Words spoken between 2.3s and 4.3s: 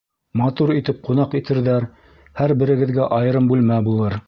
һәр берегеҙгә айырым бүлмә булыр.